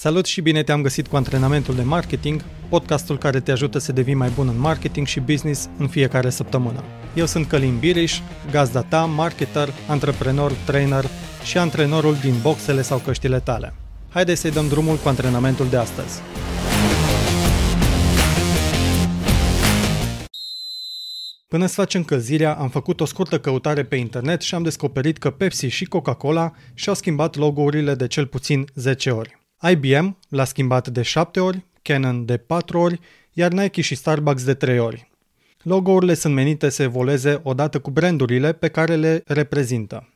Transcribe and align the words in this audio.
Salut 0.00 0.26
și 0.26 0.40
bine 0.40 0.62
te-am 0.62 0.82
găsit 0.82 1.06
cu 1.06 1.16
antrenamentul 1.16 1.74
de 1.74 1.82
marketing, 1.82 2.44
podcastul 2.68 3.18
care 3.18 3.40
te 3.40 3.50
ajută 3.50 3.78
să 3.78 3.92
devii 3.92 4.14
mai 4.14 4.30
bun 4.34 4.48
în 4.48 4.58
marketing 4.58 5.06
și 5.06 5.20
business 5.20 5.68
în 5.78 5.88
fiecare 5.88 6.30
săptămână. 6.30 6.84
Eu 7.14 7.26
sunt 7.26 7.46
Călin 7.46 7.78
Biriș, 7.78 8.18
gazda 8.50 8.82
ta, 8.82 9.04
marketer, 9.04 9.68
antreprenor, 9.88 10.52
trainer 10.52 11.04
și 11.44 11.58
antrenorul 11.58 12.14
din 12.14 12.34
boxele 12.42 12.82
sau 12.82 12.98
căștile 12.98 13.40
tale. 13.40 13.74
Haideți 14.08 14.40
să-i 14.40 14.50
dăm 14.50 14.68
drumul 14.68 14.96
cu 14.96 15.08
antrenamentul 15.08 15.68
de 15.68 15.76
astăzi. 15.76 16.20
Până 21.48 21.66
să 21.66 21.74
facem 21.74 22.00
încălzirea, 22.00 22.54
am 22.54 22.68
făcut 22.68 23.00
o 23.00 23.04
scurtă 23.04 23.38
căutare 23.38 23.84
pe 23.84 23.96
internet 23.96 24.40
și 24.40 24.54
am 24.54 24.62
descoperit 24.62 25.18
că 25.18 25.30
Pepsi 25.30 25.66
și 25.66 25.84
Coca-Cola 25.84 26.52
și-au 26.74 26.94
schimbat 26.94 27.36
logo-urile 27.36 27.94
de 27.94 28.06
cel 28.06 28.26
puțin 28.26 28.66
10 28.74 29.10
ori. 29.10 29.37
IBM 29.62 30.16
l-a 30.28 30.44
schimbat 30.44 30.88
de 30.88 31.02
7 31.02 31.40
ori, 31.40 31.64
Canon 31.82 32.24
de 32.24 32.36
4 32.36 32.78
ori, 32.78 33.00
iar 33.32 33.52
Nike 33.52 33.80
și 33.80 33.94
Starbucks 33.94 34.44
de 34.44 34.54
3 34.54 34.78
ori. 34.78 35.10
Logo-urile 35.62 36.14
sunt 36.14 36.34
menite 36.34 36.68
să 36.68 36.82
evolueze 36.82 37.40
odată 37.42 37.78
cu 37.78 37.90
brandurile 37.90 38.52
pe 38.52 38.68
care 38.68 38.94
le 38.94 39.22
reprezintă. 39.26 40.08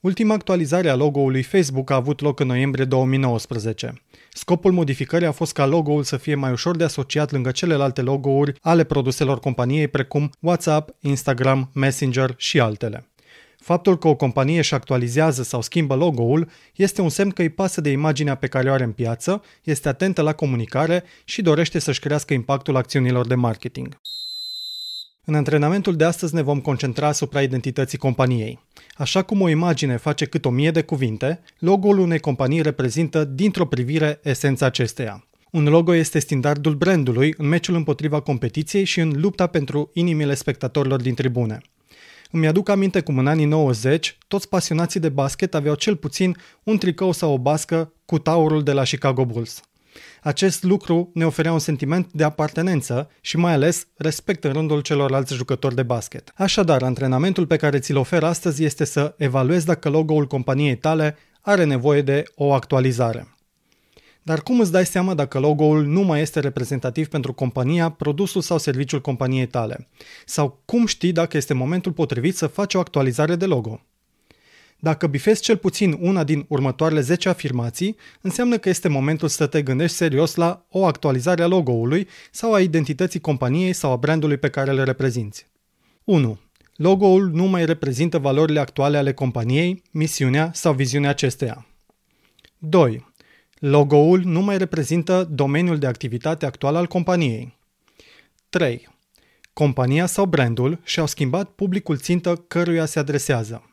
Ultima 0.00 0.34
actualizare 0.34 0.88
a 0.88 0.94
logo-ului 0.94 1.42
Facebook 1.42 1.90
a 1.90 1.94
avut 1.94 2.20
loc 2.20 2.40
în 2.40 2.46
noiembrie 2.46 2.84
2019. 2.84 4.02
Scopul 4.32 4.72
modificării 4.72 5.26
a 5.26 5.32
fost 5.32 5.52
ca 5.52 5.66
logo-ul 5.66 6.02
să 6.02 6.16
fie 6.16 6.34
mai 6.34 6.52
ușor 6.52 6.76
de 6.76 6.84
asociat 6.84 7.32
lângă 7.32 7.50
celelalte 7.50 8.02
logo-uri 8.02 8.52
ale 8.60 8.84
produselor 8.84 9.40
companiei 9.40 9.88
precum 9.88 10.30
WhatsApp, 10.40 10.96
Instagram, 11.00 11.70
Messenger 11.72 12.34
și 12.36 12.60
altele. 12.60 13.06
Faptul 13.66 13.98
că 13.98 14.08
o 14.08 14.14
companie 14.14 14.58
își 14.58 14.74
actualizează 14.74 15.42
sau 15.42 15.62
schimbă 15.62 15.94
logo-ul 15.94 16.48
este 16.74 17.00
un 17.00 17.08
semn 17.08 17.30
că 17.30 17.42
îi 17.42 17.48
pasă 17.48 17.80
de 17.80 17.90
imaginea 17.90 18.34
pe 18.34 18.46
care 18.46 18.70
o 18.70 18.72
are 18.72 18.84
în 18.84 18.92
piață, 18.92 19.42
este 19.62 19.88
atentă 19.88 20.22
la 20.22 20.32
comunicare 20.32 21.04
și 21.24 21.42
dorește 21.42 21.78
să-și 21.78 22.00
crească 22.00 22.34
impactul 22.34 22.76
acțiunilor 22.76 23.26
de 23.26 23.34
marketing. 23.34 24.00
În 25.24 25.34
antrenamentul 25.34 25.96
de 25.96 26.04
astăzi 26.04 26.34
ne 26.34 26.42
vom 26.42 26.60
concentra 26.60 27.06
asupra 27.06 27.42
identității 27.42 27.98
companiei. 27.98 28.60
Așa 28.96 29.22
cum 29.22 29.40
o 29.40 29.48
imagine 29.48 29.96
face 29.96 30.24
cât 30.24 30.44
o 30.44 30.50
mie 30.50 30.70
de 30.70 30.82
cuvinte, 30.82 31.40
logo-ul 31.58 31.98
unei 31.98 32.18
companii 32.18 32.62
reprezintă 32.62 33.24
dintr-o 33.24 33.66
privire 33.66 34.20
esența 34.22 34.66
acesteia. 34.66 35.26
Un 35.50 35.64
logo 35.64 35.94
este 35.94 36.18
standardul 36.18 36.74
brandului 36.74 37.34
în 37.36 37.48
meciul 37.48 37.74
împotriva 37.74 38.20
competiției 38.20 38.84
și 38.84 39.00
în 39.00 39.12
lupta 39.16 39.46
pentru 39.46 39.90
inimile 39.92 40.34
spectatorilor 40.34 41.00
din 41.00 41.14
tribune. 41.14 41.60
Îmi 42.36 42.46
aduc 42.46 42.68
aminte 42.68 43.00
cum 43.00 43.18
în 43.18 43.26
anii 43.26 43.44
90, 43.44 44.18
toți 44.28 44.48
pasionații 44.48 45.00
de 45.00 45.08
basket 45.08 45.54
aveau 45.54 45.74
cel 45.74 45.96
puțin 45.96 46.36
un 46.62 46.78
tricou 46.78 47.12
sau 47.12 47.32
o 47.32 47.38
bască 47.38 47.92
cu 48.04 48.18
taurul 48.18 48.62
de 48.62 48.72
la 48.72 48.82
Chicago 48.82 49.24
Bulls. 49.24 49.60
Acest 50.22 50.62
lucru 50.62 51.10
ne 51.14 51.26
oferea 51.26 51.52
un 51.52 51.58
sentiment 51.58 52.08
de 52.12 52.24
apartenență 52.24 53.10
și 53.20 53.36
mai 53.36 53.52
ales 53.52 53.86
respect 53.96 54.44
în 54.44 54.52
rândul 54.52 54.80
celorlalți 54.80 55.34
jucători 55.34 55.74
de 55.74 55.82
basket. 55.82 56.32
Așadar, 56.34 56.82
antrenamentul 56.82 57.46
pe 57.46 57.56
care 57.56 57.78
ți-l 57.78 57.96
ofer 57.96 58.22
astăzi 58.22 58.64
este 58.64 58.84
să 58.84 59.14
evaluezi 59.18 59.66
dacă 59.66 59.88
logo-ul 59.88 60.26
companiei 60.26 60.76
tale 60.76 61.16
are 61.40 61.64
nevoie 61.64 62.02
de 62.02 62.22
o 62.34 62.52
actualizare. 62.52 63.35
Dar 64.26 64.42
cum 64.42 64.60
îți 64.60 64.72
dai 64.72 64.86
seama 64.86 65.14
dacă 65.14 65.38
logo-ul 65.38 65.84
nu 65.84 66.00
mai 66.00 66.20
este 66.20 66.40
reprezentativ 66.40 67.08
pentru 67.08 67.32
compania, 67.32 67.90
produsul 67.90 68.40
sau 68.40 68.58
serviciul 68.58 69.00
companiei 69.00 69.46
tale? 69.46 69.88
Sau 70.24 70.62
cum 70.64 70.86
știi 70.86 71.12
dacă 71.12 71.36
este 71.36 71.54
momentul 71.54 71.92
potrivit 71.92 72.36
să 72.36 72.46
faci 72.46 72.74
o 72.74 72.78
actualizare 72.78 73.36
de 73.36 73.46
logo? 73.46 73.80
Dacă 74.78 75.06
bifezi 75.06 75.42
cel 75.42 75.56
puțin 75.56 75.96
una 76.00 76.24
din 76.24 76.44
următoarele 76.48 77.00
10 77.00 77.28
afirmații, 77.28 77.96
înseamnă 78.20 78.58
că 78.58 78.68
este 78.68 78.88
momentul 78.88 79.28
să 79.28 79.46
te 79.46 79.62
gândești 79.62 79.96
serios 79.96 80.34
la 80.34 80.66
o 80.70 80.86
actualizare 80.86 81.42
a 81.42 81.46
logo-ului 81.46 82.08
sau 82.30 82.52
a 82.52 82.60
identității 82.60 83.20
companiei 83.20 83.72
sau 83.72 83.92
a 83.92 83.96
brandului 83.96 84.36
pe 84.36 84.50
care 84.50 84.72
le 84.72 84.82
reprezinți. 84.82 85.46
1. 86.04 86.38
Logo-ul 86.76 87.30
nu 87.30 87.44
mai 87.44 87.66
reprezintă 87.66 88.18
valorile 88.18 88.60
actuale 88.60 88.96
ale 88.96 89.12
companiei, 89.12 89.82
misiunea 89.90 90.50
sau 90.54 90.72
viziunea 90.72 91.10
acesteia. 91.10 91.66
2. 92.58 93.14
Logo-ul 93.58 94.20
nu 94.24 94.40
mai 94.40 94.58
reprezintă 94.58 95.24
domeniul 95.24 95.78
de 95.78 95.86
activitate 95.86 96.46
actual 96.46 96.76
al 96.76 96.86
companiei. 96.86 97.56
3. 98.48 98.88
Compania 99.52 100.06
sau 100.06 100.26
brandul 100.26 100.80
și-au 100.84 101.06
schimbat 101.06 101.50
publicul 101.50 101.96
țintă 101.96 102.36
căruia 102.36 102.84
se 102.84 102.98
adresează. 102.98 103.70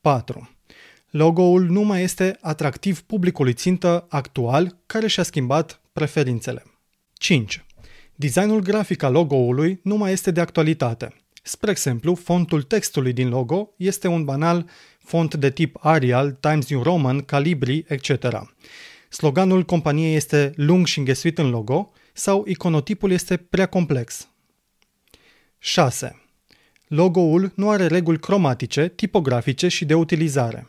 4. 0.00 0.50
Logo-ul 1.10 1.62
nu 1.62 1.80
mai 1.80 2.02
este 2.02 2.38
atractiv 2.40 3.00
publicului 3.00 3.52
țintă 3.52 4.06
actual 4.08 4.76
care 4.86 5.06
și-a 5.06 5.22
schimbat 5.22 5.80
preferințele. 5.92 6.62
5. 7.12 7.64
Designul 8.14 8.60
grafic 8.60 9.02
al 9.02 9.12
logo-ului 9.12 9.80
nu 9.82 9.96
mai 9.96 10.12
este 10.12 10.30
de 10.30 10.40
actualitate. 10.40 11.14
Spre 11.42 11.70
exemplu, 11.70 12.14
fontul 12.14 12.62
textului 12.62 13.12
din 13.12 13.28
logo 13.28 13.74
este 13.76 14.08
un 14.08 14.24
banal 14.24 14.68
font 14.98 15.34
de 15.34 15.50
tip 15.50 15.76
Arial, 15.80 16.30
Times 16.30 16.68
New 16.68 16.82
Roman, 16.82 17.20
Calibri, 17.20 17.84
etc. 17.88 18.10
Sloganul 19.08 19.64
companiei 19.64 20.14
este 20.14 20.52
lung 20.56 20.86
și 20.86 20.98
înghesuit 20.98 21.38
în 21.38 21.50
logo 21.50 21.92
sau 22.12 22.44
iconotipul 22.46 23.10
este 23.10 23.36
prea 23.36 23.66
complex. 23.66 24.28
6. 25.58 26.22
Logo-ul 26.86 27.52
nu 27.54 27.70
are 27.70 27.86
reguli 27.86 28.18
cromatice, 28.18 28.88
tipografice 28.88 29.68
și 29.68 29.84
de 29.84 29.94
utilizare. 29.94 30.68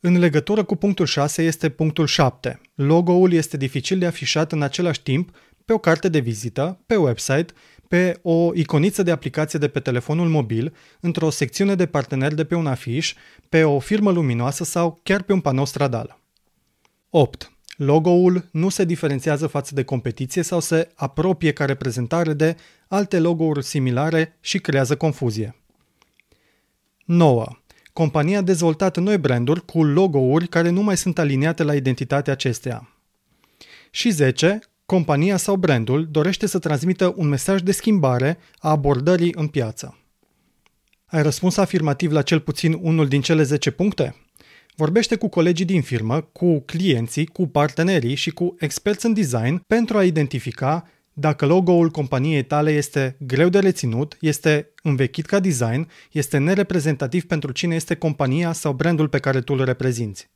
În 0.00 0.18
legătură 0.18 0.64
cu 0.64 0.76
punctul 0.76 1.06
6 1.06 1.42
este 1.42 1.68
punctul 1.68 2.06
7. 2.06 2.60
Logo-ul 2.74 3.32
este 3.32 3.56
dificil 3.56 3.98
de 3.98 4.06
afișat 4.06 4.52
în 4.52 4.62
același 4.62 5.02
timp 5.02 5.36
pe 5.64 5.72
o 5.72 5.78
carte 5.78 6.08
de 6.08 6.18
vizită, 6.18 6.80
pe 6.86 6.96
website, 6.96 7.52
pe 7.88 8.18
o 8.22 8.50
iconiță 8.54 9.02
de 9.02 9.10
aplicație 9.10 9.58
de 9.58 9.68
pe 9.68 9.80
telefonul 9.80 10.28
mobil, 10.28 10.74
într-o 11.00 11.30
secțiune 11.30 11.74
de 11.74 11.86
parteneri 11.86 12.34
de 12.34 12.44
pe 12.44 12.54
un 12.54 12.66
afiș, 12.66 13.14
pe 13.48 13.64
o 13.64 13.78
firmă 13.78 14.10
luminoasă 14.10 14.64
sau 14.64 15.00
chiar 15.02 15.22
pe 15.22 15.32
un 15.32 15.40
panou 15.40 15.64
stradal. 15.64 16.20
8. 17.10 17.52
Logo-ul 17.76 18.48
nu 18.52 18.68
se 18.68 18.84
diferențiază 18.84 19.46
față 19.46 19.74
de 19.74 19.84
competiție 19.84 20.42
sau 20.42 20.60
se 20.60 20.90
apropie 20.94 21.52
ca 21.52 21.64
reprezentare 21.64 22.32
de 22.32 22.56
alte 22.88 23.18
logo-uri 23.18 23.64
similare 23.64 24.36
și 24.40 24.58
creează 24.58 24.96
confuzie. 24.96 25.56
9. 27.04 27.46
Compania 27.92 28.38
a 28.38 28.42
dezvoltat 28.42 28.96
noi 28.96 29.18
branduri 29.18 29.64
cu 29.64 29.84
logo-uri 29.84 30.48
care 30.48 30.68
nu 30.68 30.82
mai 30.82 30.96
sunt 30.96 31.18
aliniate 31.18 31.62
la 31.62 31.74
identitatea 31.74 32.32
acesteia. 32.32 32.88
Și 33.90 34.10
10. 34.10 34.58
Compania 34.86 35.36
sau 35.36 35.56
brandul 35.56 36.08
dorește 36.10 36.46
să 36.46 36.58
transmită 36.58 37.12
un 37.16 37.28
mesaj 37.28 37.60
de 37.60 37.72
schimbare 37.72 38.38
a 38.58 38.70
abordării 38.70 39.34
în 39.36 39.46
piață. 39.46 39.98
Ai 41.06 41.22
răspuns 41.22 41.56
afirmativ 41.56 42.12
la 42.12 42.22
cel 42.22 42.40
puțin 42.40 42.78
unul 42.80 43.08
din 43.08 43.20
cele 43.20 43.42
10 43.42 43.70
puncte? 43.70 44.16
Vorbește 44.76 45.16
cu 45.16 45.28
colegii 45.28 45.64
din 45.64 45.82
firmă, 45.82 46.20
cu 46.20 46.60
clienții, 46.60 47.26
cu 47.26 47.46
partenerii 47.46 48.14
și 48.14 48.30
cu 48.30 48.54
experți 48.58 49.06
în 49.06 49.12
design 49.12 49.62
pentru 49.66 49.96
a 49.96 50.04
identifica 50.04 50.88
dacă 51.12 51.46
logo-ul 51.46 51.90
companiei 51.90 52.44
tale 52.44 52.70
este 52.70 53.16
greu 53.18 53.48
de 53.48 53.58
reținut, 53.58 54.16
este 54.20 54.72
învechit 54.82 55.26
ca 55.26 55.40
design, 55.40 55.88
este 56.12 56.38
nereprezentativ 56.38 57.24
pentru 57.24 57.52
cine 57.52 57.74
este 57.74 57.94
compania 57.94 58.52
sau 58.52 58.72
brandul 58.72 59.08
pe 59.08 59.18
care 59.18 59.40
tu 59.40 59.52
îl 59.52 59.64
reprezinți. 59.64 60.30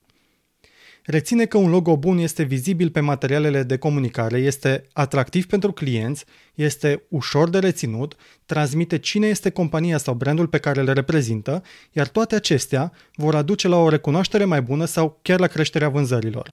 Reține 1.10 1.44
că 1.44 1.58
un 1.58 1.70
logo 1.70 1.96
bun 1.96 2.18
este 2.18 2.42
vizibil 2.42 2.90
pe 2.90 3.00
materialele 3.00 3.62
de 3.62 3.76
comunicare, 3.76 4.38
este 4.38 4.84
atractiv 4.92 5.46
pentru 5.46 5.72
clienți, 5.72 6.24
este 6.54 7.02
ușor 7.08 7.48
de 7.48 7.58
reținut, 7.58 8.16
transmite 8.46 8.98
cine 8.98 9.26
este 9.26 9.50
compania 9.50 9.98
sau 9.98 10.14
brandul 10.14 10.46
pe 10.46 10.58
care 10.58 10.82
le 10.82 10.92
reprezintă, 10.92 11.62
iar 11.92 12.08
toate 12.08 12.34
acestea 12.34 12.92
vor 13.14 13.34
aduce 13.34 13.68
la 13.68 13.76
o 13.76 13.88
recunoaștere 13.88 14.44
mai 14.44 14.62
bună 14.62 14.84
sau 14.84 15.18
chiar 15.22 15.40
la 15.40 15.46
creșterea 15.46 15.88
vânzărilor. 15.88 16.48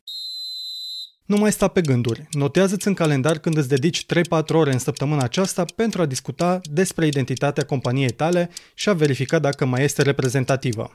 Nu 1.26 1.38
mai 1.38 1.52
sta 1.52 1.68
pe 1.68 1.82
gânduri. 1.82 2.28
Notează-ți 2.32 2.88
în 2.88 2.94
calendar 2.94 3.38
când 3.38 3.58
îți 3.58 3.68
dedici 3.68 4.06
3-4 4.06 4.08
ore 4.48 4.72
în 4.72 4.80
săptămâna 4.80 5.24
aceasta 5.24 5.66
pentru 5.76 6.02
a 6.02 6.06
discuta 6.06 6.62
despre 6.64 7.08
identitatea 7.08 7.66
companiei 7.66 8.10
tale 8.10 8.50
și 8.74 8.90
a 8.90 8.94
verifica 8.94 9.40
dacă 9.40 9.66
mai 9.66 9.84
este 9.84 10.02
reprezentativă. 10.02 10.92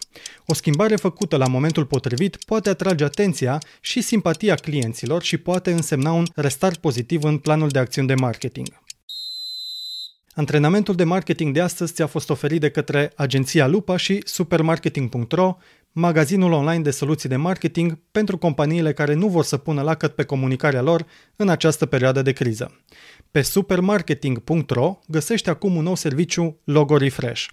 O 0.46 0.54
schimbare 0.54 0.96
făcută 0.96 1.36
la 1.36 1.46
momentul 1.46 1.86
potrivit 1.86 2.36
poate 2.44 2.68
atrage 2.68 3.04
atenția 3.04 3.58
și 3.80 4.00
simpatia 4.00 4.54
clienților 4.54 5.22
și 5.22 5.36
poate 5.36 5.72
însemna 5.72 6.12
un 6.12 6.24
restart 6.34 6.76
pozitiv 6.76 7.24
în 7.24 7.38
planul 7.38 7.68
de 7.68 7.78
acțiuni 7.78 8.08
de 8.08 8.14
marketing. 8.14 8.68
Antrenamentul 10.34 10.94
de 10.94 11.04
marketing 11.04 11.54
de 11.54 11.60
astăzi 11.60 11.92
ți-a 11.92 12.06
fost 12.06 12.30
oferit 12.30 12.60
de 12.60 12.70
către 12.70 13.12
agenția 13.16 13.66
Lupa 13.66 13.96
și 13.96 14.20
supermarketing.ro, 14.24 15.56
magazinul 15.92 16.52
online 16.52 16.82
de 16.82 16.90
soluții 16.90 17.28
de 17.28 17.36
marketing 17.36 17.98
pentru 18.12 18.38
companiile 18.38 18.92
care 18.92 19.14
nu 19.14 19.28
vor 19.28 19.44
să 19.44 19.56
pună 19.56 19.82
lacăt 19.82 20.14
pe 20.14 20.24
comunicarea 20.24 20.82
lor 20.82 21.06
în 21.36 21.48
această 21.48 21.86
perioadă 21.86 22.22
de 22.22 22.32
criză. 22.32 22.80
Pe 23.30 23.42
supermarketing.ro 23.42 24.98
găsești 25.06 25.48
acum 25.48 25.76
un 25.76 25.82
nou 25.82 25.94
serviciu 25.94 26.60
Logo 26.64 26.96
Refresh. 26.96 27.46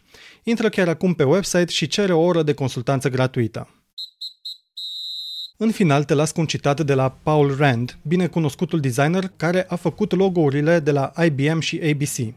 Intră 0.44 0.70
chiar 0.70 0.88
acum 0.88 1.14
pe 1.14 1.24
website 1.24 1.72
și 1.72 1.88
cere 1.88 2.14
o 2.14 2.22
oră 2.22 2.44
de 2.44 2.54
consultanță 2.54 3.10
gratuită. 3.10 3.70
În 5.60 5.72
final 5.72 6.04
te 6.04 6.14
las 6.14 6.32
cu 6.32 6.40
un 6.40 6.46
citat 6.46 6.82
de 6.82 6.94
la 6.94 7.10
Paul 7.24 7.56
Rand, 7.58 7.98
binecunoscutul 8.02 8.80
designer 8.80 9.32
care 9.36 9.66
a 9.70 9.76
făcut 9.76 10.16
logourile 10.16 10.80
de 10.80 10.92
la 10.92 11.12
IBM 11.24 11.60
și 11.60 11.82
ABC. 11.84 12.34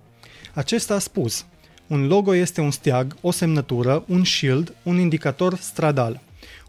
Acesta 0.54 0.94
a 0.94 0.98
spus, 0.98 1.46
un 1.90 2.06
logo 2.06 2.34
este 2.34 2.60
un 2.60 2.70
steag, 2.70 3.16
o 3.20 3.30
semnătură, 3.30 4.04
un 4.06 4.24
shield, 4.24 4.74
un 4.82 4.98
indicator 4.98 5.56
stradal. 5.56 6.20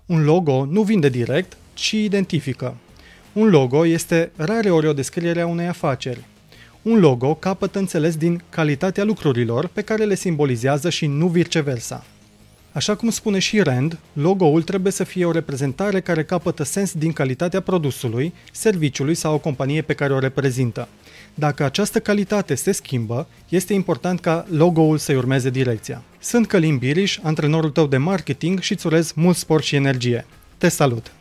Un 0.06 0.24
logo 0.24 0.66
nu 0.66 0.82
vinde 0.82 1.10
direct, 1.10 1.58
ci 1.74 1.92
identifică. 1.92 2.76
Un 3.34 3.50
logo 3.50 3.86
este 3.86 4.32
rareori 4.36 4.88
o 4.88 4.94
descriere 4.94 5.42
a 5.42 5.48
unei 5.48 5.68
afaceri. 5.68 6.26
Un 6.82 7.00
logo 7.00 7.36
capătă 7.36 7.80
înțeles 7.80 8.16
din 8.16 8.44
calitatea 8.50 9.04
lucrurilor 9.04 9.68
pe 9.68 9.82
care 9.82 10.04
le 10.04 10.16
simbolizează 10.16 10.90
și 10.90 11.06
nu 11.06 11.28
viceversa. 11.28 12.06
Așa 12.74 12.96
cum 12.96 13.10
spune 13.10 13.40
și 13.40 13.62
Rand, 13.62 14.00
logo-ul 14.14 14.62
trebuie 14.62 14.92
să 14.92 15.04
fie 15.04 15.26
o 15.26 15.32
reprezentare 15.32 16.02
care 16.02 16.24
capătă 16.24 16.64
sens 16.64 16.94
din 16.94 17.12
calitatea 17.12 17.60
produsului, 17.60 18.34
serviciului 18.52 19.16
sau 19.16 19.34
o 19.34 19.38
companie 19.38 19.82
pe 19.82 19.94
care 19.94 20.14
o 20.14 20.20
reprezintă. 20.20 20.88
Dacă 21.34 21.64
această 21.64 22.00
calitate 22.00 22.56
se 22.56 22.72
schimbă, 22.72 23.28
este 23.50 23.74
important 23.74 24.20
ca 24.20 24.46
logo-ul 24.50 24.98
să-i 24.98 25.16
urmeze 25.16 25.50
direcția. 25.50 26.04
Sunt 26.20 26.48
Călim 26.48 26.78
Biriș, 26.78 27.20
antrenorul 27.22 27.70
tău 27.70 27.88
de 27.88 27.98
marketing 27.98 28.60
și 28.60 28.72
îți 28.72 28.86
urez 28.86 29.12
mult 29.16 29.38
sport 29.38 29.64
și 29.64 29.76
energie. 29.76 30.26
Te 30.58 30.68
salut! 30.68 31.12